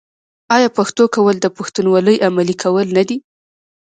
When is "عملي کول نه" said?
2.27-3.03